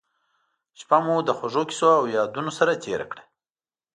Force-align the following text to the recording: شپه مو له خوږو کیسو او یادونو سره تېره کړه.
شپه 0.79 0.97
مو 1.05 1.15
له 1.27 1.33
خوږو 1.37 1.63
کیسو 1.69 1.89
او 1.99 2.03
یادونو 2.17 2.51
سره 2.59 2.79
تېره 2.83 3.05
کړه. 3.11 3.23